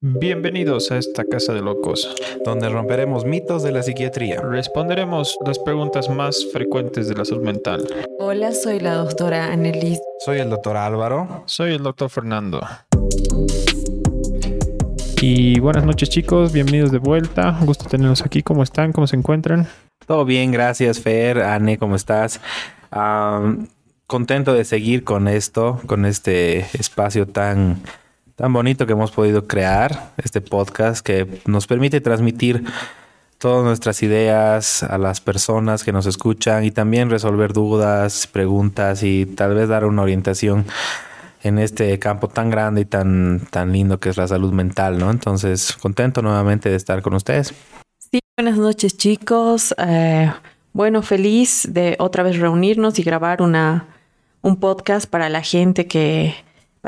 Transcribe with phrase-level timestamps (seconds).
[0.00, 2.14] Bienvenidos a esta casa de locos,
[2.44, 4.40] donde romperemos mitos de la psiquiatría.
[4.40, 7.84] Responderemos las preguntas más frecuentes de la salud mental.
[8.20, 10.00] Hola, soy la doctora Annelies.
[10.24, 11.42] Soy el doctor Álvaro.
[11.46, 12.64] Soy el doctor Fernando.
[15.20, 17.56] Y buenas noches chicos, bienvenidos de vuelta.
[17.58, 18.44] Un gusto tenerlos aquí.
[18.44, 18.92] ¿Cómo están?
[18.92, 19.66] ¿Cómo se encuentran?
[20.06, 21.40] Todo bien, gracias Fer.
[21.40, 22.40] Anne, ¿cómo estás?
[24.06, 27.82] contento de seguir con esto, con este espacio tan
[28.38, 32.64] tan bonito que hemos podido crear, este podcast que nos permite transmitir
[33.36, 39.26] todas nuestras ideas a las personas que nos escuchan y también resolver dudas, preguntas y
[39.26, 40.66] tal vez dar una orientación
[41.42, 45.10] en este campo tan grande y tan, tan lindo que es la salud mental, ¿no?
[45.10, 47.52] Entonces, contento nuevamente de estar con ustedes.
[47.98, 49.74] Sí, buenas noches chicos.
[49.78, 50.32] Eh,
[50.72, 53.86] bueno, feliz de otra vez reunirnos y grabar una,
[54.42, 56.36] un podcast para la gente que,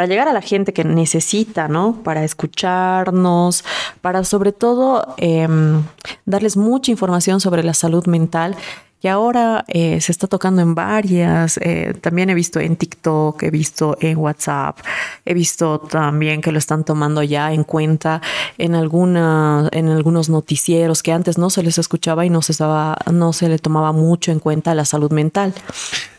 [0.01, 2.01] para llegar a la gente que necesita, ¿no?
[2.03, 3.67] Para escucharnos,
[4.01, 5.83] para sobre todo em,
[6.25, 8.57] darles mucha información sobre la salud mental
[9.03, 13.51] que ahora eh, se está tocando en varias, eh, también he visto en TikTok, he
[13.51, 14.79] visto en WhatsApp,
[15.27, 18.23] he visto también que lo están tomando ya en cuenta
[18.57, 22.97] en alguna, en algunos noticieros que antes no se les escuchaba y no se estaba,
[23.13, 25.53] no se le tomaba mucho en cuenta la salud mental.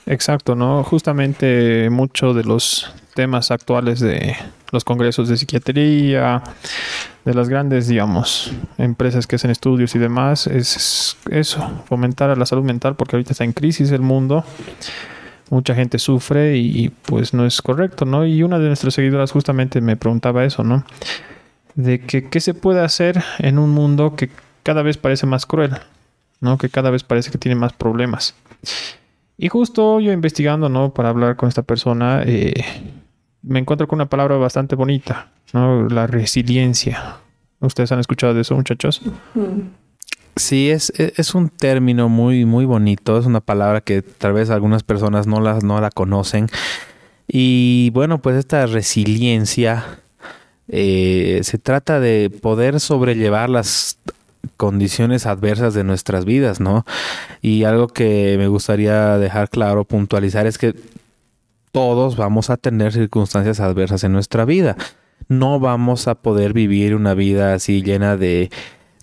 [0.05, 0.83] Exacto, ¿no?
[0.83, 4.35] Justamente muchos de los temas actuales de
[4.71, 6.41] los congresos de psiquiatría,
[7.25, 12.45] de las grandes, digamos, empresas que hacen estudios y demás, es eso, fomentar a la
[12.45, 14.43] salud mental, porque ahorita está en crisis el mundo,
[15.49, 18.25] mucha gente sufre y pues no es correcto, ¿no?
[18.25, 20.85] Y una de nuestras seguidoras justamente me preguntaba eso, ¿no?
[21.75, 24.29] De que qué se puede hacer en un mundo que
[24.63, 25.77] cada vez parece más cruel,
[26.39, 26.57] ¿no?
[26.57, 28.33] Que cada vez parece que tiene más problemas.
[29.37, 30.93] Y justo yo investigando, ¿no?
[30.93, 32.63] Para hablar con esta persona, eh,
[33.43, 35.87] me encuentro con una palabra bastante bonita, ¿no?
[35.87, 37.17] La resiliencia.
[37.59, 39.01] ¿Ustedes han escuchado de eso, muchachos?
[40.35, 43.17] Sí, es, es, un término muy, muy bonito.
[43.17, 46.47] Es una palabra que tal vez algunas personas no la, no la conocen.
[47.27, 49.85] Y bueno, pues esta resiliencia
[50.67, 53.99] eh, se trata de poder sobrellevar las
[54.57, 56.85] condiciones adversas de nuestras vidas, ¿no?
[57.41, 60.75] Y algo que me gustaría dejar claro, puntualizar, es que
[61.71, 64.75] todos vamos a tener circunstancias adversas en nuestra vida.
[65.27, 68.49] No vamos a poder vivir una vida así llena de,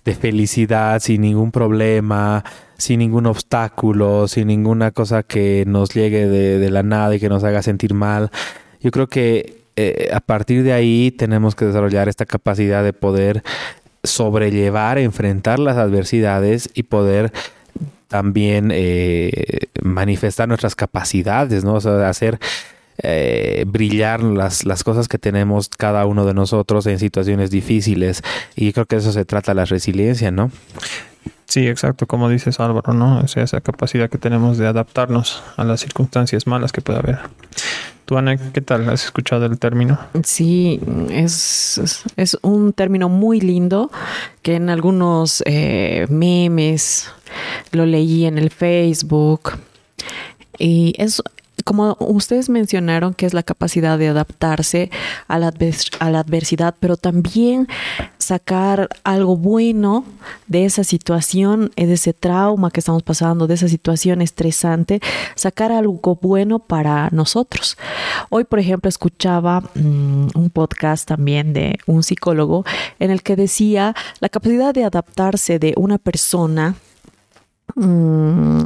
[0.05, 2.43] de felicidad, sin ningún problema,
[2.77, 7.29] sin ningún obstáculo, sin ninguna cosa que nos llegue de, de la nada y que
[7.29, 8.29] nos haga sentir mal.
[8.81, 13.43] Yo creo que eh, a partir de ahí tenemos que desarrollar esta capacidad de poder
[14.03, 17.31] sobrellevar, enfrentar las adversidades y poder
[18.09, 21.75] también eh, manifestar nuestras capacidades, ¿no?
[21.75, 22.39] O sea, hacer
[23.01, 28.21] eh, brillar las, las cosas que tenemos cada uno de nosotros en situaciones difíciles.
[28.55, 30.51] Y creo que eso se trata la resiliencia, ¿no?
[31.45, 33.21] Sí, exacto, como dices Álvaro, ¿no?
[33.21, 37.19] O sea, esa capacidad que tenemos de adaptarnos a las circunstancias malas que pueda haber.
[38.09, 38.89] Tú, Ana, ¿qué tal?
[38.89, 39.99] ¿Has escuchado el término?
[40.23, 40.79] Sí,
[41.11, 43.91] es, es un término muy lindo
[44.41, 47.07] que en algunos eh, memes
[47.71, 49.59] lo leí en el Facebook.
[50.57, 51.21] Y es,
[51.69, 54.89] como ustedes mencionaron, que es la capacidad de adaptarse
[55.27, 57.67] a la, adversidad, pero también
[58.17, 60.03] sacar algo bueno
[60.47, 64.99] de esa situación, de ese trauma que estamos pasando, de esa situación estresante,
[65.35, 67.77] sacar algo bueno para nosotros.
[68.31, 72.65] Hoy, por ejemplo, escuchaba mm, un podcast también de un psicólogo
[72.97, 76.77] en el que decía la capacidad de adaptarse de una persona
[77.75, 78.65] Mm,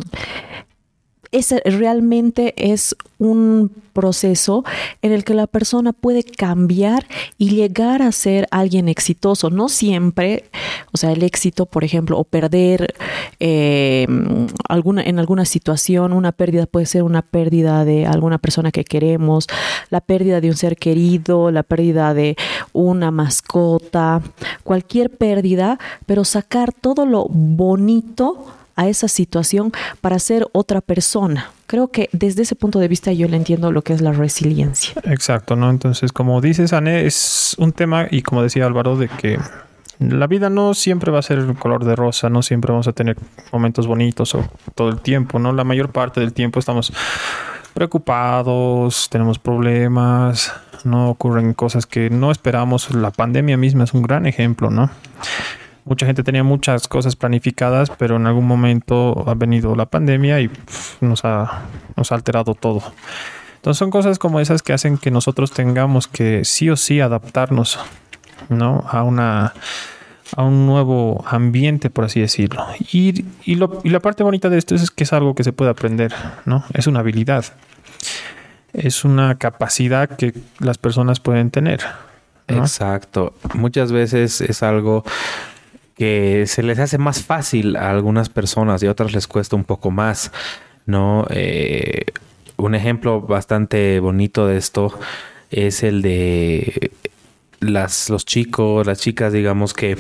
[1.33, 4.63] es, realmente es un proceso
[5.01, 7.05] en el que la persona puede cambiar
[7.37, 9.49] y llegar a ser alguien exitoso.
[9.49, 10.45] No siempre,
[10.91, 12.93] o sea, el éxito, por ejemplo, o perder
[13.39, 14.07] eh,
[14.69, 19.47] alguna, en alguna situación, una pérdida puede ser una pérdida de alguna persona que queremos,
[19.89, 22.35] la pérdida de un ser querido, la pérdida de
[22.73, 24.21] una mascota,
[24.63, 28.45] cualquier pérdida, pero sacar todo lo bonito
[28.75, 29.71] a esa situación
[30.01, 31.51] para ser otra persona.
[31.67, 34.93] Creo que desde ese punto de vista yo le entiendo lo que es la resiliencia.
[35.05, 35.69] Exacto, ¿no?
[35.69, 39.39] Entonces, como dices, Anne, es un tema, y como decía Álvaro, de que
[39.99, 43.17] la vida no siempre va a ser color de rosa, no siempre vamos a tener
[43.51, 45.53] momentos bonitos o todo el tiempo, ¿no?
[45.53, 46.91] La mayor parte del tiempo estamos
[47.73, 50.53] preocupados, tenemos problemas,
[50.83, 52.93] no ocurren cosas que no esperamos.
[52.93, 54.89] La pandemia misma es un gran ejemplo, ¿no?
[55.85, 60.49] Mucha gente tenía muchas cosas planificadas, pero en algún momento ha venido la pandemia y
[61.01, 61.63] nos, ha,
[62.09, 62.81] alterado todo.
[63.55, 67.79] Entonces son cosas como esas que hacen que nosotros tengamos que sí o sí adaptarnos
[68.49, 68.83] ¿no?
[68.89, 69.53] A una
[70.35, 72.65] a un nuevo ambiente, por así decirlo.
[72.91, 75.53] Y, y, lo, y la parte bonita de esto es que es algo que se
[75.53, 76.11] puede aprender,
[76.45, 76.63] ¿no?
[76.73, 77.45] Es una habilidad.
[78.73, 81.81] Es una capacidad que las personas pueden tener.
[82.47, 83.35] Exacto.
[83.53, 85.03] Muchas veces es algo
[85.95, 89.63] que se les hace más fácil a algunas personas y a otras les cuesta un
[89.63, 90.31] poco más,
[90.85, 91.27] ¿no?
[91.29, 92.05] Eh,
[92.57, 94.97] un ejemplo bastante bonito de esto
[95.51, 96.91] es el de
[97.59, 99.97] las, los chicos, las chicas, digamos que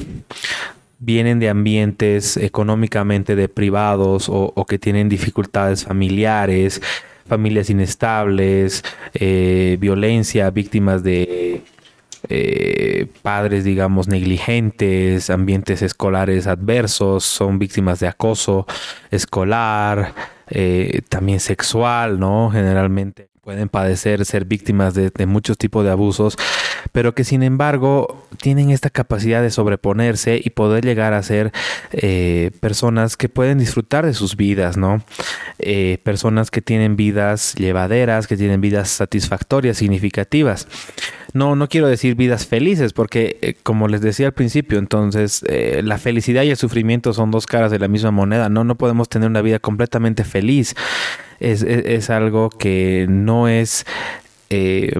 [0.99, 6.81] vienen de ambientes económicamente deprivados o, que tienen dificultades familiares,
[7.27, 11.61] familias inestables, eh, violencia, víctimas de
[12.29, 18.65] eh, padres, digamos, negligentes, ambientes escolares adversos, son víctimas de acoso
[19.11, 20.13] escolar,
[20.49, 22.49] eh, también sexual, ¿no?
[22.51, 26.37] Generalmente pueden padecer, ser víctimas de, muchos tipos de abusos,
[26.93, 31.51] pero que sin embargo tienen esta capacidad de sobreponerse y poder llegar a ser
[31.91, 35.03] eh, personas que pueden disfrutar de sus vidas, ¿no?
[35.59, 40.69] Eh, personas que tienen vidas llevaderas, que tienen vidas satisfactorias, significativas.
[41.33, 45.43] No, no quiero decir vidas felices, porque eh, como les decía al principio, entonces
[45.83, 48.49] la felicidad y el sufrimiento son dos caras de la misma moneda.
[48.49, 50.75] No, no podemos tener una vida completamente feliz
[51.43, 53.85] es, algo que no es
[54.49, 54.91] eh,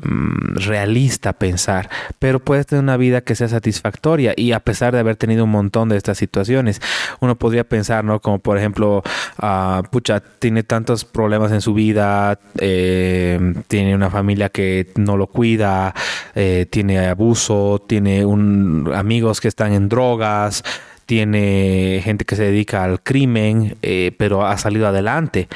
[0.55, 5.15] realista pensar, pero puedes tener una vida que sea satisfactoria y a pesar de haber
[5.15, 6.81] tenido un montón de estas situaciones,
[7.19, 8.19] uno podría pensar, ¿no?
[8.19, 9.03] Como por ejemplo,
[9.41, 15.27] uh, pucha, tiene tantos problemas en su vida, eh, tiene una familia que no lo
[15.27, 15.93] cuida,
[16.33, 20.63] eh, tiene abuso, tiene un, amigos que están en drogas,
[21.05, 23.75] tiene gente que se dedica al crimen,
[24.17, 25.47] pero ha salido adelante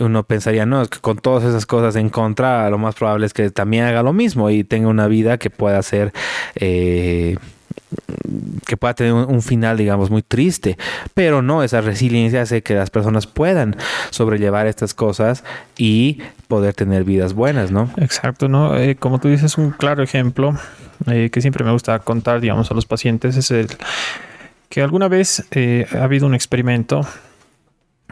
[0.00, 3.32] uno pensaría, no, es que con todas esas cosas en contra, lo más probable es
[3.32, 6.12] que también haga lo mismo y tenga una vida que pueda ser...
[6.56, 7.36] Eh,
[8.66, 10.76] que pueda tener un, final, digamos, muy triste.
[11.14, 13.76] Pero no, esa resiliencia hace que las personas puedan
[14.10, 15.44] sobrellevar estas cosas
[15.78, 17.90] y poder tener vidas buenas, ¿no?
[17.96, 18.76] Exacto, ¿no?
[18.76, 20.58] Eh, como tú dices, un claro ejemplo
[21.06, 23.68] eh, que siempre me gusta contar, digamos, a los pacientes es el
[24.68, 25.44] que alguna vez
[25.92, 27.06] ha habido un experimento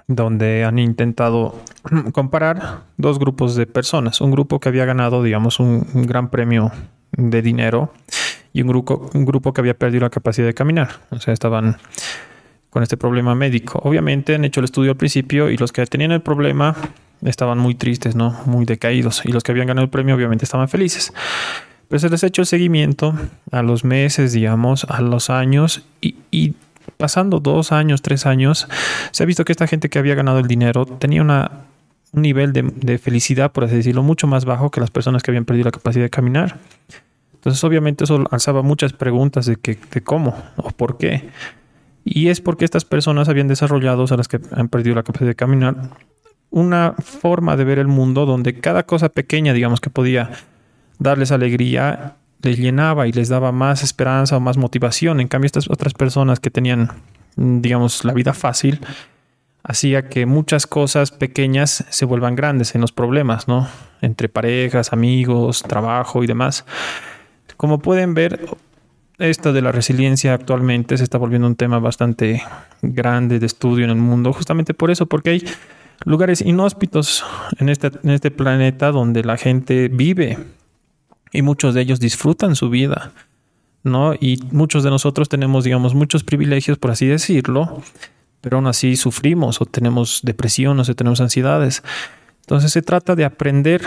[0.06, 1.60] donde han intentado
[2.12, 4.20] comparar dos grupos de personas.
[4.20, 6.72] Un grupo que había ganado, digamos, un, gran premio
[7.12, 7.92] de dinero
[8.52, 11.00] y un grupo, un grupo que había perdido la capacidad de caminar.
[11.10, 11.78] O sea, estaban
[12.70, 13.80] con este problema médico.
[13.84, 16.76] Obviamente han hecho el estudio al principio y los que tenían el problema
[17.22, 18.38] estaban muy tristes, ¿no?
[18.46, 19.22] Muy decaídos.
[19.24, 21.12] Y los que habían ganado el premio obviamente estaban felices.
[21.88, 23.14] Pero se les ha hecho el seguimiento
[23.52, 26.54] a los meses, digamos, a los años y, y
[26.96, 28.69] pasando dos años, tres años,
[29.10, 31.31] se ha visto que esta gente que había ganado el dinero tenía un
[32.12, 35.66] nivel de, felicidad, por así decirlo, mucho más bajo que las personas que habían perdido
[35.66, 36.58] la capacidad de caminar.
[37.34, 41.28] Entonces, obviamente, eso alzaba muchas preguntas de, que, de cómo o por qué.
[42.04, 45.34] Y es porque estas personas habían desarrollado, a las que han perdido la capacidad de
[45.34, 45.90] caminar,
[46.50, 50.31] una forma de ver el mundo donde cada cosa pequeña, digamos, que podía
[50.98, 55.20] darles alegría, les llenaba y les daba más esperanza o más motivación.
[55.20, 56.91] En cambio, estas otras personas que tenían,
[57.37, 58.81] digamos, la vida fácil,
[59.62, 63.67] hacía que muchas cosas pequeñas se vuelvan grandes en los problemas, ¿no?
[64.02, 66.67] Entre parejas, amigos, trabajo y demás.
[67.56, 68.46] Como pueden ver,
[69.19, 72.43] esto de la resiliencia actualmente se está volviendo un tema bastante
[72.82, 75.44] grande de estudio en el mundo, justamente por eso, porque hay
[76.05, 77.24] lugares inhóspitos
[77.58, 80.39] en este, en este planeta donde la gente vive
[81.34, 83.12] y muchos de ellos disfrutan su vida,
[83.82, 84.14] ¿no?
[84.14, 87.82] Y muchos de nosotros tenemos, digamos, muchos privilegios, por así decirlo,
[88.41, 91.82] pero aún así sufrimos o tenemos depresión o tenemos ansiedades.
[92.41, 93.82] Entonces se trata de aprender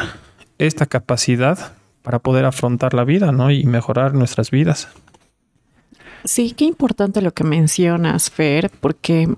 [0.58, 1.74] esta capacidad
[2.04, 3.50] para poder afrontar la vida, ¿no?
[3.50, 4.90] Y mejorar nuestras vidas.
[6.26, 9.30] Sí, qué importante lo que mencionas, Fer, porque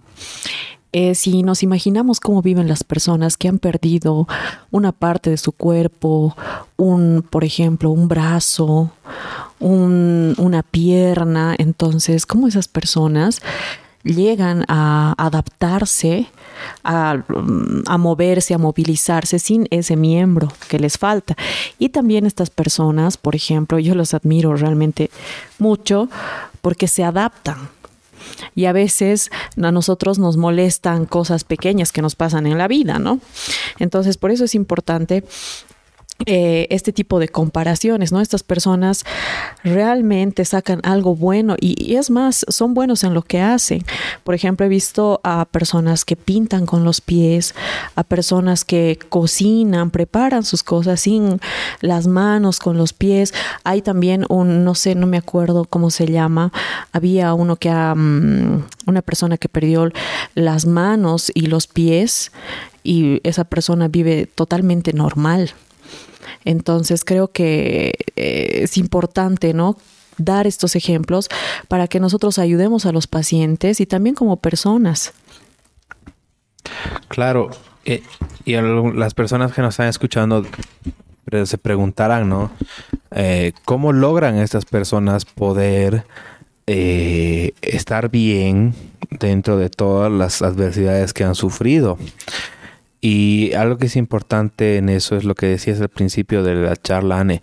[0.92, 4.28] eh, si nos imaginamos cómo viven las personas que han perdido
[4.72, 6.36] una parte de su cuerpo,
[6.78, 8.92] un, por ejemplo, un brazo,
[9.60, 13.42] una pierna, entonces, ¿cómo esas personas
[14.04, 16.28] llegan a adaptarse,
[16.84, 17.22] a,
[17.86, 21.36] a, moverse, a movilizarse sin ese miembro que les falta.
[21.78, 25.12] Y también estas personas, por ejemplo, yo los admiro realmente
[25.58, 26.10] mucho
[26.62, 27.58] porque se adaptan
[28.56, 29.30] y a veces
[29.62, 33.20] a nosotros nos molestan cosas pequeñas que nos pasan en la vida, ¿no?
[33.80, 35.24] Entonces, por eso es importante
[36.26, 38.20] eh, este tipo de comparaciones, ¿no?
[38.20, 39.06] Estas personas
[39.64, 43.86] realmente sacan algo bueno y, es más, son buenos en lo que hacen.
[44.26, 47.56] Por ejemplo, he visto a personas que pintan con los pies,
[47.96, 51.40] a personas que cocinan, preparan sus cosas sin
[51.80, 53.34] las manos, con los pies.
[53.64, 56.52] Hay también un, no sé, no me acuerdo cómo se llama,
[56.92, 59.90] había uno que, una persona que perdió
[60.36, 62.34] las manos y los pies
[62.84, 65.54] y esa persona vive totalmente normal.
[66.46, 69.78] Entonces creo que eh, es importante, ¿no?
[70.18, 71.30] dar estos ejemplos
[71.70, 75.14] para que nosotros ayudemos a los pacientes y también como personas.
[77.08, 77.52] Claro,
[77.86, 78.04] eh,
[78.44, 80.46] y las personas que nos están escuchando
[81.46, 82.52] se preguntarán, ¿no?
[83.12, 86.06] Eh, ¿Cómo logran estas personas poder
[86.66, 88.76] estar bien
[89.10, 91.98] dentro de todas las adversidades que han sufrido?
[93.02, 96.76] Y algo que es importante en eso es lo que decías al principio de la
[96.76, 97.42] charla, Anne,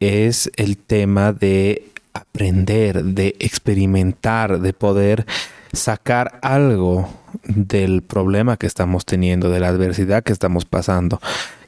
[0.00, 5.26] es el tema de aprender, de experimentar, de poder
[5.72, 7.08] sacar algo
[7.44, 11.20] del problema que estamos teniendo, de la adversidad que estamos pasando.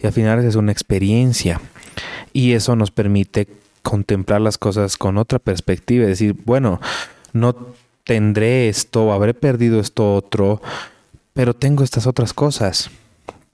[0.02, 1.60] Y al final es una experiencia.
[2.34, 3.48] Y eso nos permite
[3.82, 6.80] contemplar las cosas con otra perspectiva, decir, bueno,
[7.32, 7.54] no
[8.04, 10.60] tendré esto, habré perdido esto otro,
[11.32, 12.90] pero tengo estas otras cosas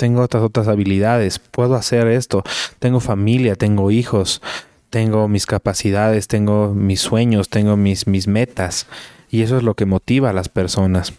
[0.01, 2.43] tengo otras otras habilidades, puedo hacer esto,
[2.79, 4.41] tengo familia, tengo hijos,
[4.89, 8.87] tengo mis capacidades, tengo mis sueños, tengo mis, mis metas.
[9.31, 11.13] Y eso es lo que motiva a las personas.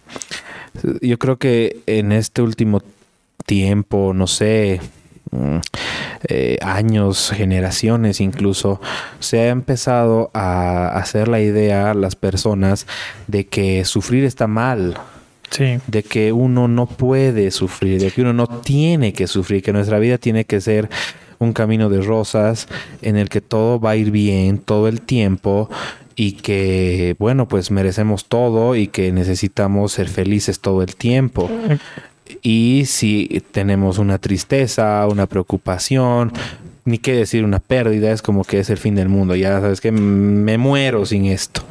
[1.00, 2.82] Yo creo que en este último
[3.46, 4.82] tiempo, no sé,
[5.30, 5.58] mm,
[6.28, 8.82] eh, años, generaciones incluso,
[9.20, 12.88] se ha empezado a hacer la idea a las personas
[13.28, 14.98] de que sufrir está mal
[15.60, 20.00] de que uno no puede sufrir, de que uno no tiene que sufrir, que nuestra
[20.00, 20.90] vida tiene que ser
[21.40, 22.68] un camino de rosas
[23.02, 25.70] en el que todo va a ir bien todo el tiempo
[26.16, 31.50] y que, bueno, pues merecemos todo y que necesitamos ser felices todo el tiempo.
[32.42, 36.32] Y si tenemos una tristeza, una preocupación,
[36.86, 39.36] ni qué decir una pérdida, es como que es el fin del mundo.
[39.36, 41.62] Ya sabes que me muero sin esto.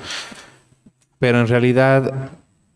[1.19, 2.31] Pero en realidad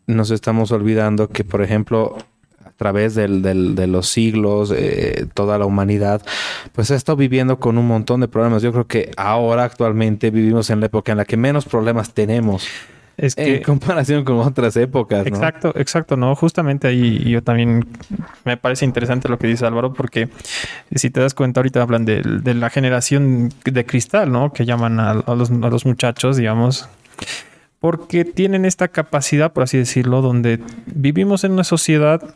[0.07, 2.17] nos estamos olvidando que, por ejemplo,
[2.65, 6.23] a través del, de los siglos, eh, toda la humanidad,
[6.73, 8.63] pues ha estado viviendo con un montón de problemas.
[8.63, 12.67] Yo creo que ahora actualmente vivimos en la época en la que menos problemas tenemos.
[13.17, 15.25] Es que, en comparación con otras épocas.
[15.25, 16.35] Exacto, exacto, ¿no?
[16.35, 17.87] Justamente ahí yo también
[18.45, 20.29] me parece interesante lo que dice Álvaro, porque
[20.93, 24.53] si te das cuenta, ahorita hablan de, de la generación de cristal, ¿no?
[24.53, 26.89] Que llaman a, los, a los muchachos, digamos
[27.85, 32.35] porque tienen esta capacidad, por así decirlo, donde vivimos en una sociedad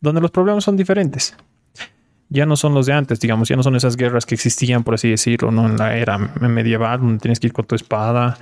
[0.00, 1.36] donde los problemas son diferentes.
[2.28, 4.94] Ya no son los de antes, digamos, ya no son esas guerras que existían, por
[4.94, 5.66] así decirlo, ¿no?
[5.66, 8.36] En la era medieval, donde tienes que ir con tu espada.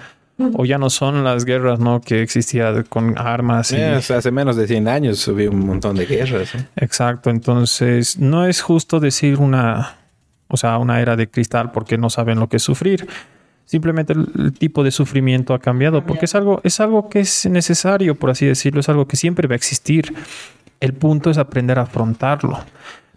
[0.55, 2.01] O ya no son las guerras, ¿no?
[2.01, 3.73] Que existía con armas.
[3.73, 3.77] Y...
[3.83, 6.49] hace menos de 100 años hubo un montón de guerras.
[6.77, 7.29] Exacto.
[7.29, 9.97] Entonces, no es justo decir una,
[10.49, 13.07] o sea, una era de cristal porque no saben lo que es sufrir.
[13.67, 18.15] Simplemente el, tipo de sufrimiento ha cambiado, porque es algo, es algo que es necesario,
[18.15, 20.15] por así decirlo, es algo que siempre va a existir.
[20.79, 22.61] El punto es aprender a afrontarlo.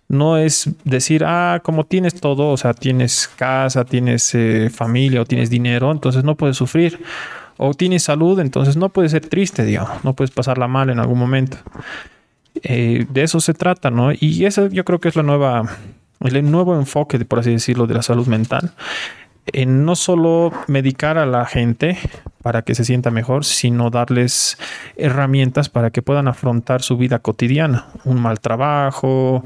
[0.08, 5.26] No es decir, ah, como tienes todo, o sea, tienes casa, tienes eh, familia o
[5.26, 7.00] tienes dinero, entonces no puedes sufrir.
[7.58, 11.20] O tienes salud, entonces no puedes ser triste, digamos, no puedes pasarla mal en algún
[11.20, 11.58] momento.
[12.64, 14.12] Eh, de eso se trata, ¿no?
[14.20, 15.64] Y eso yo creo que es la nueva,
[16.22, 18.72] el nuevo enfoque, por así decirlo, de la salud mental
[19.54, 21.98] en no solo medicar a la gente
[22.42, 24.58] para que se sienta mejor, sino darles
[24.96, 29.44] herramientas para que puedan afrontar su vida cotidiana, un mal trabajo,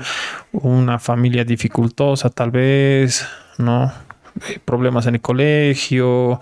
[0.51, 3.91] una familia dificultosa tal vez, ¿no?
[4.47, 6.39] Eh, problemas en el colegio,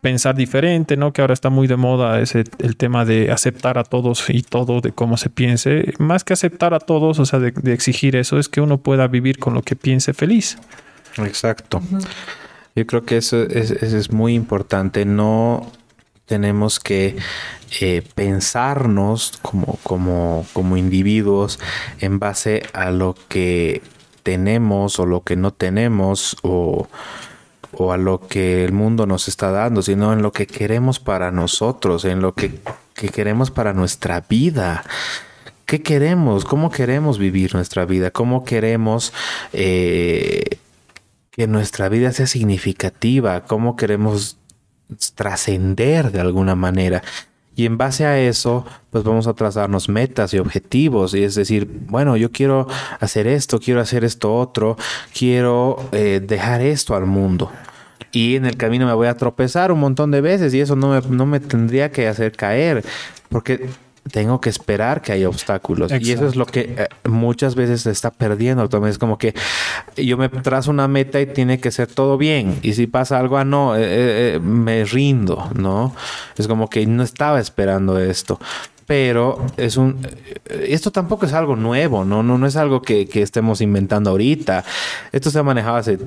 [0.00, 1.12] pensar diferente, ¿no?
[1.12, 4.80] Que ahora está muy de moda ese el tema de aceptar a todos y todo
[4.80, 5.94] de cómo se piense.
[5.98, 9.38] Más que aceptar a todos, o sea, de, exigir eso, es que uno pueda vivir
[9.38, 10.58] con lo que piense feliz.
[11.18, 11.80] Exacto.
[12.74, 15.04] Yo creo que eso es, muy importante.
[15.04, 15.70] No
[16.26, 17.16] tenemos que
[17.80, 21.58] eh, pensarnos como, como, como individuos
[22.00, 23.82] en base a lo que
[24.22, 26.88] tenemos o lo que no tenemos o,
[27.72, 31.30] o, a lo que el mundo nos está dando, sino en lo que queremos para
[31.30, 32.58] nosotros, en lo que,
[32.94, 34.84] que queremos para nuestra vida.
[35.66, 36.44] ¿Qué queremos?
[36.44, 38.10] ¿Cómo queremos vivir nuestra vida?
[38.10, 39.12] ¿Cómo queremos
[39.52, 40.58] eh,
[41.32, 44.36] que nuestra vida sea significativa, cómo queremos
[45.14, 47.02] trascender de alguna manera.
[47.56, 51.14] Y en base a eso, pues vamos a trazarnos metas y objetivos.
[51.14, 52.66] Y es decir, bueno, yo quiero
[53.00, 54.76] hacer esto, quiero hacer esto otro,
[55.16, 57.50] quiero eh, dejar esto al mundo.
[58.10, 60.90] Y en el camino me voy a tropezar un montón de veces y eso no
[60.90, 62.84] me, no me tendría que hacer caer.
[63.30, 63.68] Porque
[64.10, 65.92] tengo que esperar que haya obstáculos.
[65.92, 68.68] Y eso es lo que eh, muchas veces se está perdiendo.
[68.86, 69.34] Es como que
[69.96, 72.58] yo me trazo una meta y tiene que ser todo bien.
[72.62, 75.94] Y si pasa algo, ah, no, eh, eh, me rindo, ¿no?
[76.36, 78.38] Es como que no estaba esperando esto
[78.86, 79.98] pero es un
[80.50, 84.64] esto tampoco es algo nuevo, no, no, no es algo que, estemos inventando ahorita.
[85.12, 85.98] Esto se ha manejado hace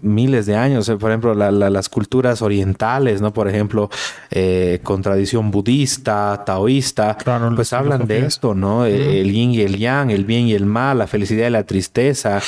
[0.00, 0.90] miles de años.
[0.98, 3.32] Por ejemplo, las culturas orientales, ¿no?
[3.32, 3.90] Por ejemplo,
[4.30, 7.16] eh, con tradición budista, taoísta,
[7.54, 8.86] pues hablan de esto, ¿no?
[8.86, 12.40] El yin y el yang, el bien y el mal, la felicidad y la tristeza.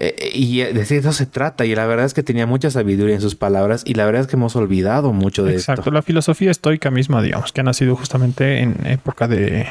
[0.00, 1.66] Eh, y de eso se trata.
[1.66, 3.82] Y la verdad es que tenía mucha sabiduría en sus palabras.
[3.84, 5.82] Y la verdad es que hemos olvidado mucho de Exacto.
[5.82, 5.90] Exacto.
[5.90, 9.66] La filosofía estoica misma, digamos, que ha nacido justamente en época de,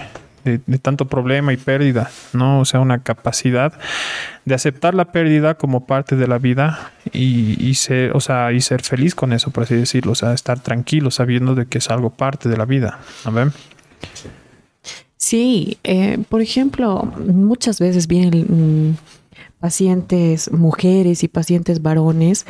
[0.82, 2.60] tanto problema y pérdida, ¿no?
[2.60, 3.74] O sea, una capacidad
[4.46, 8.82] de aceptar la pérdida como parte de la vida y, ser, o sea, y ser
[8.82, 10.12] feliz con eso, por así decirlo.
[10.12, 13.00] O sea, estar tranquilo sabiendo de que es algo parte de la vida.
[13.26, 13.52] ¿no
[15.18, 18.98] Sí, eh, por ejemplo, muchas veces vienen
[19.60, 22.46] pacientes mujeres y pacientes varones.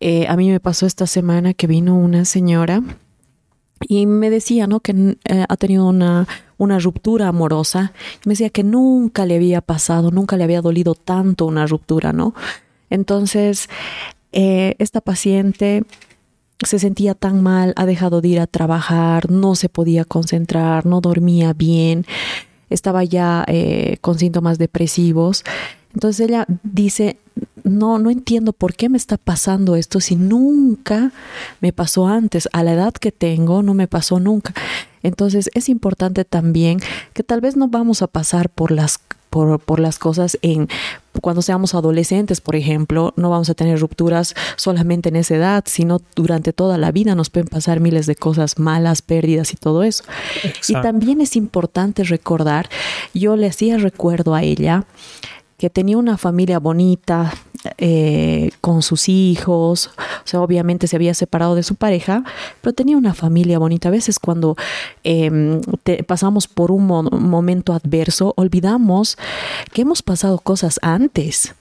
[0.00, 2.82] Eh, a mí me pasó esta semana que vino una señora
[3.80, 4.80] y me decía, ¿no?
[4.80, 7.92] Que eh, ha tenido una, una ruptura amorosa.
[8.24, 12.34] me decía que nunca le había pasado, nunca le había dolido tanto una ruptura, ¿no?
[12.90, 13.68] Entonces,
[14.32, 15.84] eh, esta paciente
[16.66, 21.00] se sentía tan mal, ha dejado de ir a trabajar, no se podía concentrar, no
[21.00, 22.04] dormía bien,
[22.70, 25.44] estaba ya eh, con síntomas depresivos.
[25.94, 27.18] Entonces ella dice,
[27.64, 31.12] no, no entiendo por qué me está pasando esto si nunca
[31.60, 32.48] me pasó antes.
[32.52, 34.54] A la edad que tengo, no me pasó nunca.
[35.02, 36.80] Entonces es importante también
[37.14, 39.00] que tal vez no vamos a pasar por las
[39.38, 40.68] por, por, las cosas en
[41.20, 46.00] cuando seamos adolescentes, por ejemplo, no vamos a tener rupturas solamente en esa edad, sino
[46.16, 50.02] durante toda la vida nos pueden pasar miles de cosas malas, pérdidas y todo eso.
[50.68, 52.68] Y también es importante recordar,
[53.14, 54.84] yo le hacía recuerdo a ella
[55.56, 57.32] que tenía una familia bonita
[57.78, 62.24] eh, con sus hijos, o sea, obviamente se había separado de su pareja,
[62.60, 63.88] pero tenía una familia bonita.
[63.88, 64.56] A veces cuando
[65.04, 65.60] em,
[66.06, 69.18] pasamos por un momento adverso, olvidamos
[69.72, 71.54] que hemos pasado cosas antes.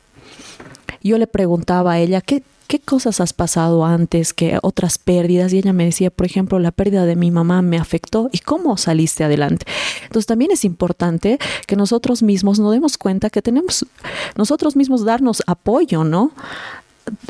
[1.04, 5.54] Yo le preguntaba a ella, ¿qué, ¿qué cosas has pasado antes que otras pérdidas?
[5.54, 8.78] Y ella me decía, por ejemplo, la pérdida de mi mamá me afectó y cómo
[8.78, 9.66] saliste adelante.
[10.04, 13.86] Entonces también es importante que nosotros mismos nos demos cuenta que tenemos
[14.36, 16.32] nosotros mismos darnos apoyo, ¿no?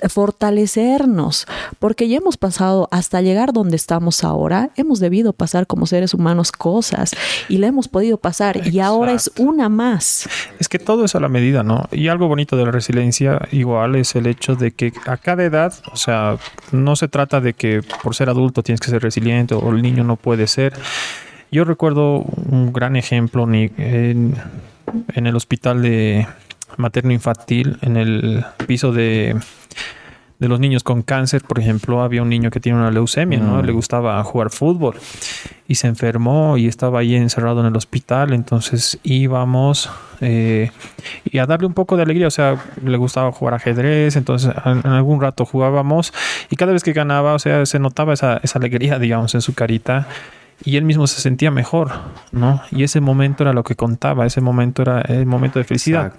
[0.09, 1.47] Fortalecernos,
[1.79, 6.51] porque ya hemos pasado hasta llegar donde estamos ahora, hemos debido pasar como seres humanos
[6.51, 7.11] cosas
[7.49, 10.29] y la hemos podido pasar y ahora es una más.
[10.59, 11.87] Es que todo es a la medida, ¿no?
[11.91, 15.73] Y algo bonito de la resiliencia igual es el hecho de que a cada edad,
[15.91, 16.37] o sea,
[16.71, 20.03] no se trata de que por ser adulto tienes que ser resiliente o el niño
[20.03, 20.73] no puede ser.
[21.51, 24.35] Yo recuerdo un gran ejemplo en,
[25.13, 26.27] en el hospital de
[26.77, 29.35] materno infantil, en el piso de
[30.39, 33.61] de los niños con cáncer, por ejemplo, había un niño que tiene una leucemia, ¿no?
[33.63, 33.75] Le mm.
[33.75, 34.95] gustaba jugar fútbol
[35.67, 39.89] y se enfermó y estaba ahí encerrado en el hospital, entonces íbamos
[40.21, 40.69] eh,
[41.25, 44.85] y a darle un poco de alegría, o sea, le gustaba jugar ajedrez, entonces en,
[44.85, 46.13] algún rato jugábamos
[46.51, 49.55] y cada vez que ganaba, o sea, se notaba esa, esa alegría, digamos, en su
[49.55, 50.07] carita
[50.63, 51.91] y él mismo se sentía mejor,
[52.31, 52.61] ¿no?
[52.71, 56.13] Y ese momento era lo que contaba, ese momento era el momento de felicidad.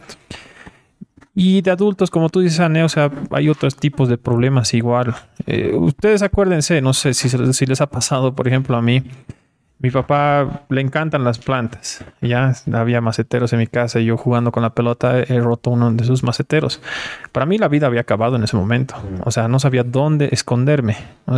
[1.41, 5.15] Y de adultos, como tú dices, Ane, o sea, hay otros tipos de problemas igual.
[5.47, 9.05] Eh, ustedes acuérdense, no sé si, si les ha pasado, por ejemplo, a mí.
[9.79, 12.05] Mi papá le encantan las plantas.
[12.21, 15.93] Ya había maceteros en mi casa y yo jugando con la pelota he roto uno
[15.93, 16.81] de sus maceteros.
[17.31, 18.97] Para mí la vida había acabado en ese momento.
[19.25, 20.97] O sea, no sabía dónde esconderme.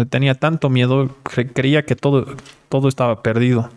[0.09, 1.11] Tenía tanto miedo,
[1.53, 2.25] creía que todo,
[2.71, 3.69] todo estaba perdido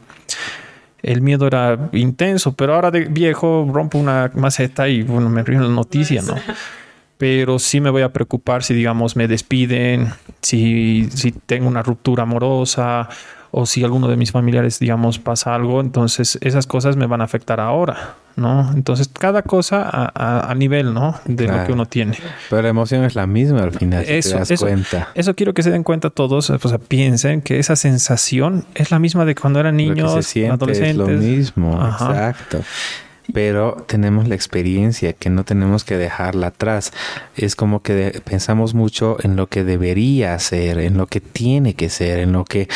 [1.03, 5.57] el miedo era intenso, pero ahora de viejo rompo una maceta y bueno, me río
[5.57, 6.35] en la noticia, ¿no?
[7.15, 10.09] Pero sí me voy a preocupar si, digamos, me despiden,
[10.41, 13.07] si, si tengo una ruptura amorosa
[13.55, 17.25] o si alguno de mis familiares, digamos, pasa algo, entonces esas cosas me van a
[17.25, 18.71] afectar ahora, ¿no?
[18.73, 21.13] Entonces cada cosa a, nivel, ¿no?
[21.25, 22.17] De lo que uno tiene.
[22.49, 25.09] Pero la emoción es la misma al final, eso, te das eso, cuenta.
[25.13, 28.97] Eso quiero que se den cuenta todos, o sea, piensen que esa sensación es la
[28.97, 30.13] misma de cuando eran niños,
[30.49, 30.79] adolescentes.
[30.79, 32.61] Es lo mismo, exacto
[33.31, 36.91] pero tenemos la experiencia que no tenemos que dejarla atrás.
[37.37, 41.89] Es como que pensamos mucho en lo que debería ser, en lo que tiene que
[41.89, 42.67] ser, en lo que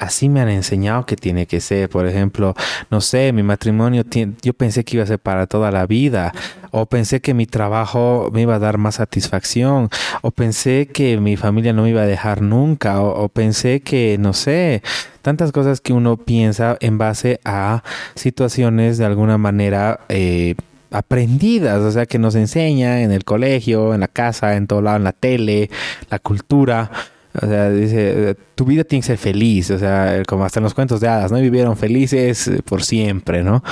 [0.00, 1.88] así me han enseñado que tiene que ser.
[1.88, 2.54] Por ejemplo,
[2.90, 4.02] no sé, mi matrimonio,
[4.42, 6.32] yo pensé que iba a ser para toda la vida,
[6.72, 9.90] o pensé que mi trabajo me iba a dar más satisfacción,
[10.22, 14.32] o pensé que mi familia no me iba a dejar nunca, o, pensé que, no
[14.32, 14.82] sé,
[15.22, 17.84] tantas cosas que uno piensa en base a
[18.14, 20.54] situaciones de alguna manera eh,
[20.90, 24.96] aprendidas, o sea, que nos enseña en el colegio, en la casa, en todo lado,
[24.96, 25.70] en la tele,
[26.10, 26.90] la cultura.
[27.32, 30.74] O sea, dice, tu vida tiene que ser feliz, o sea, como hasta en los
[30.74, 31.38] cuentos de hadas, ¿no?
[31.38, 33.62] Vivieron felices por siempre, ¿no?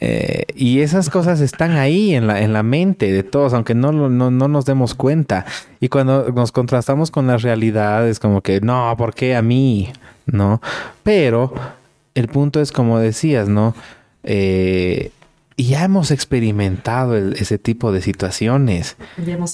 [0.00, 3.92] Eh, y esas cosas están ahí en la, en la mente de todos, aunque no,
[3.92, 5.44] no, no nos demos cuenta.
[5.80, 9.90] Y cuando nos contrastamos con la realidad, es como que, no, ¿por qué a mí?
[10.26, 10.62] ¿No?
[11.02, 11.52] Pero
[12.14, 13.74] el punto es como decías, ¿no?
[14.24, 15.10] Eh,
[15.58, 18.96] y ya hemos experimentado ese tipo de situaciones,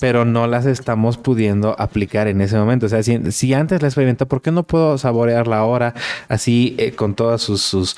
[0.03, 2.85] pero no las estamos pudiendo aplicar en ese momento.
[2.85, 5.95] O sea, si, antes la experimenté, ¿por qué no puedo saborearla ahora
[6.29, 7.97] así eh, con todas sus,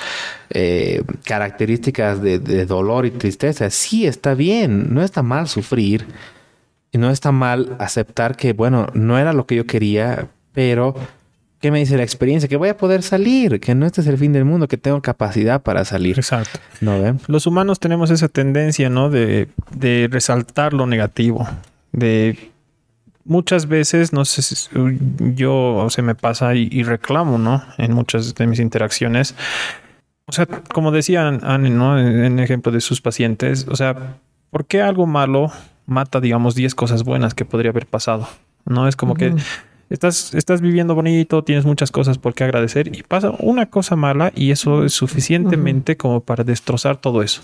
[0.51, 3.71] eh, características de, de, dolor y tristeza?
[3.71, 6.07] Sí, está bien, no está mal sufrir
[6.93, 10.95] y no está mal aceptar que, bueno, no era lo que yo quería, pero
[11.61, 12.49] ¿Qué me dice la experiencia?
[12.49, 15.01] Que voy a poder salir, que no este es el fin del mundo, que tengo
[15.01, 16.19] capacidad para salir.
[16.19, 16.61] Exacto.
[16.81, 19.09] ¿No Los humanos tenemos esa tendencia, ¿no?
[19.09, 21.49] De, de resaltar lo negativo.
[21.93, 22.51] De
[23.27, 24.69] muchas veces, no sé si
[25.35, 27.63] yo se me pasa y, reclamo, ¿no?
[27.77, 29.35] En muchas de mis interacciones.
[30.27, 31.99] O sea, como decía Anne, ¿no?
[31.99, 34.19] En, ejemplo de sus pacientes, o sea,
[34.51, 35.51] ¿por qué algo malo
[35.87, 38.29] mata, digamos, 10 cosas buenas que podría haber pasado?
[38.65, 39.35] No es como que
[39.89, 44.33] Estás, estás viviendo bonito, tienes muchas cosas por qué agradecer y pasa una cosa mala
[44.35, 47.43] y eso es suficientemente como para destrozar todo eso.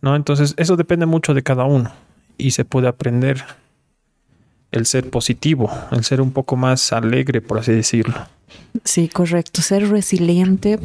[0.00, 0.16] ¿No?
[0.16, 1.92] Entonces, eso depende mucho de cada uno
[2.38, 3.44] y se puede aprender
[4.72, 8.14] el ser positivo, el ser un poco más alegre, por así decirlo.
[8.82, 9.62] Sí, correcto.
[9.62, 10.80] Ser resiliente,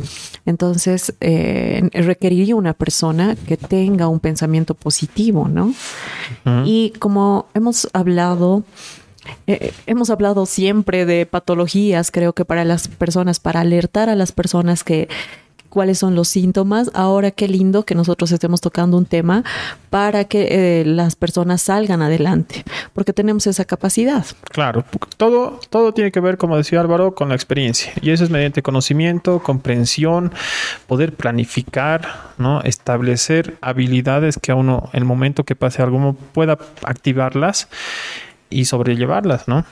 [0.45, 5.73] entonces, eh, requeriría una persona que tenga un pensamiento positivo, ¿no?
[6.65, 8.63] Y como hemos hablado
[9.47, 14.31] eh, hemos hablado siempre de patologías, creo que para las personas, para alertar a las
[14.31, 15.07] personas que
[15.69, 16.91] cuáles son los síntomas.
[16.93, 19.43] Ahora qué lindo que nosotros estemos tocando un tema
[19.89, 22.63] para que eh, las personas salgan adelante,
[22.93, 24.25] porque tenemos esa capacidad.
[24.51, 24.83] Claro,
[25.17, 27.93] todo, todo tiene que ver, como decía Álvaro, con la experiencia.
[28.01, 30.33] Y eso es mediante conocimiento, comprensión,
[30.87, 32.61] poder planificar, ¿no?
[32.61, 37.67] establecer habilidades que a uno, el momento que pase algo, pueda activarlas
[38.49, 39.65] y sobrellevarlas, ¿no?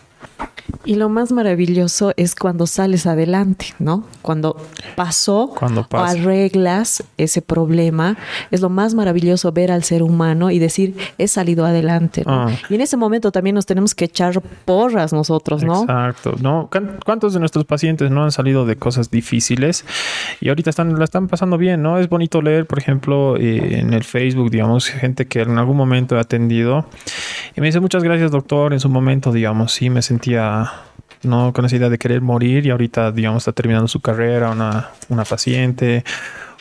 [0.84, 4.06] Y lo más maravilloso es cuando sales adelante, ¿no?
[4.22, 4.58] Cuando
[4.96, 8.18] pasó cuando o arreglas ese problema,
[8.52, 12.24] es lo más maravilloso ver al ser humano y decir, he salido adelante.
[12.26, 12.48] ¿no?
[12.48, 12.52] Ah.
[12.70, 15.82] Y en ese momento también nos tenemos que echar porras nosotros, ¿no?
[15.82, 16.36] Exacto.
[16.42, 16.70] ¿no?
[17.06, 19.86] ¿Cuántos de nuestros pacientes no han salido de cosas difíciles
[20.40, 21.98] y ahorita están, la están pasando bien, ¿no?
[21.98, 26.16] Es bonito leer, por ejemplo, eh, en el Facebook, digamos, gente que en algún momento
[26.16, 26.86] he atendido
[27.58, 30.72] y me dice, muchas gracias, doctor, en su momento, digamos, sí me sentía
[31.24, 34.92] no con esa idea de querer morir y ahorita, digamos, está terminando su carrera, una,
[35.10, 36.04] una paciente,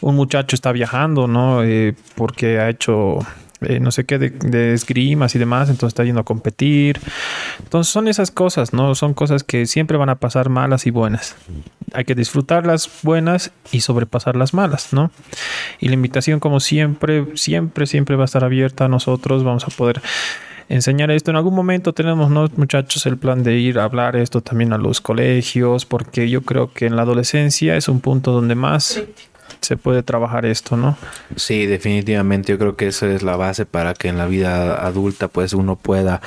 [0.01, 1.63] un muchacho está viajando, ¿no?
[1.63, 3.19] Eh, porque ha hecho
[3.61, 6.99] eh, no sé qué de, esgrimas y demás, entonces está yendo a competir.
[7.59, 8.95] Entonces son esas cosas, ¿no?
[8.95, 11.37] Son cosas que siempre van a pasar malas y buenas.
[11.93, 15.11] Hay que disfrutar las buenas y sobrepasar las malas, ¿no?
[15.79, 19.69] Y la invitación, como siempre, siempre, siempre va a estar abierta a nosotros, vamos a
[19.69, 20.01] poder
[20.69, 21.31] enseñar esto.
[21.31, 24.79] En algún momento tenemos, ¿no, muchachos, el plan de ir a hablar esto también a
[24.79, 29.03] los colegios, porque yo creo que en la adolescencia es un punto donde más
[29.61, 30.97] se puede trabajar esto, ¿no?
[31.37, 32.53] Sí, definitivamente.
[32.53, 35.77] Yo creo que eso es la base para que en la vida adulta, pues, uno
[35.77, 36.21] pueda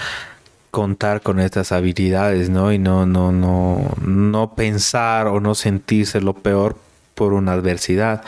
[0.71, 2.71] contar con estas habilidades, ¿no?
[2.71, 6.77] Y no, no, no, no pensar o no sentirse lo peor
[7.15, 8.23] por una adversidad.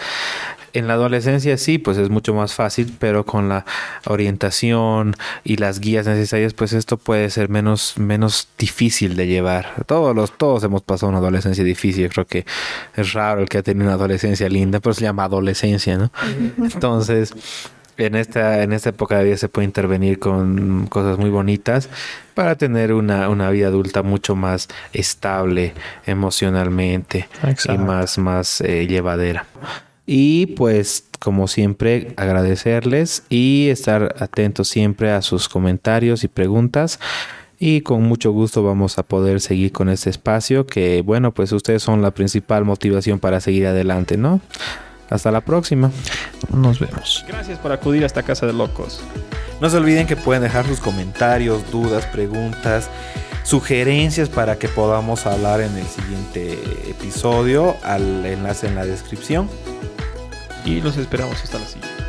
[0.74, 3.66] En la adolescencia sí, pues es mucho más fácil, pero con la
[4.06, 9.84] orientación y las guías necesarias, pues esto puede ser menos, menos difícil de llevar.
[9.86, 12.10] Todos los, todos hemos pasado una adolescencia difícil.
[12.10, 12.46] creo que
[12.96, 16.12] es raro el que ha tenido una adolescencia linda, pero se llama adolescencia, ¿no?
[16.58, 17.34] Entonces,
[17.98, 21.90] en esta, en esta época de vida se puede intervenir con cosas muy bonitas
[22.34, 25.74] para tener una, una vida adulta mucho más estable
[26.06, 27.28] emocionalmente
[27.68, 29.46] y más, más eh, llevadera.
[30.14, 37.00] Y pues como siempre agradecerles y estar atentos siempre a sus comentarios y preguntas.
[37.58, 41.82] Y con mucho gusto vamos a poder seguir con este espacio que bueno pues ustedes
[41.82, 44.42] son la principal motivación para seguir adelante, ¿no?
[45.10, 45.92] Hasta la próxima.
[46.54, 47.24] Nos vemos.
[47.26, 49.00] Gracias por acudir a esta casa de locos.
[49.62, 52.90] No se olviden que pueden dejar sus comentarios, dudas, preguntas
[53.44, 56.54] sugerencias para que podamos hablar en el siguiente
[56.90, 59.50] episodio, al enlace en la descripción.
[60.66, 62.01] Y los esperamos hasta la siguiente.